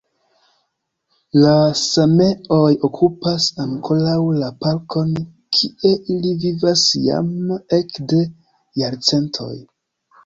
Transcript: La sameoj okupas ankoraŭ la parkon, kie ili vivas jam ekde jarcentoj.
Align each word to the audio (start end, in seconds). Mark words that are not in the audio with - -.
La 1.41 1.51
sameoj 1.81 2.71
okupas 2.89 3.45
ankoraŭ 3.65 4.15
la 4.39 4.49
parkon, 4.65 5.13
kie 5.59 5.93
ili 6.15 6.33
vivas 6.47 6.87
jam 7.05 7.33
ekde 7.81 8.23
jarcentoj. 8.85 9.53